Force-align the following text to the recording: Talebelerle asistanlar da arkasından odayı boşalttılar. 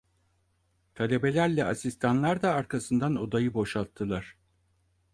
Talebelerle 0.95 1.65
asistanlar 1.65 2.41
da 2.41 2.53
arkasından 2.53 3.15
odayı 3.15 3.53
boşalttılar. 3.53 4.37